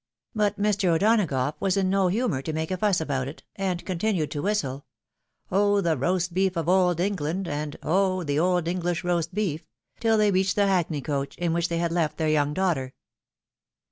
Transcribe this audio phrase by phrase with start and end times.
[0.33, 0.85] But Mr.
[0.95, 4.87] O'Donagough was in no humour to make a fuss about it, and continued to whistle"
[5.51, 5.79] Oh!
[5.79, 8.23] the roast beef of Old England, and, oh!
[8.23, 9.67] the old English roast beef,"
[9.99, 12.95] tiU they reached the haokney coach, in which they had left their young daughter.